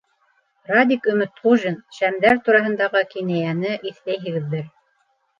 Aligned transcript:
Радик 0.69 1.09
Өмөтҡужин: 1.11 1.75
Шәмдәр 1.97 2.39
тураһындағы 2.47 3.01
кинәйәне 3.11 3.75
иҫләйһегеҙҙер. 3.91 4.65